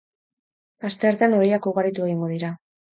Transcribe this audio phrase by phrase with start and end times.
[0.89, 2.55] Asteartean hodeiak ugaritu egingo dira.